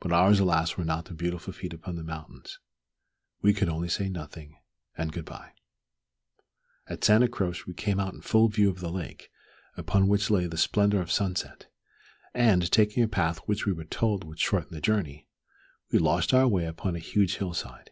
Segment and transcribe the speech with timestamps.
[0.00, 0.78] But ours, alas!
[0.78, 2.58] were not the beautiful feet upon the mountains.
[3.42, 4.56] We could only say "nothing"
[4.96, 5.52] and "good bye."
[6.86, 9.30] At Santa Croce we came out in full view of the lake,
[9.76, 11.66] upon which lay the splendor of sunset,
[12.32, 15.28] and, taking a path which we were told would shorten the journey,
[15.90, 17.90] we lost our way upon a huge hill side.